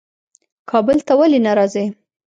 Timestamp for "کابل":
0.69-0.97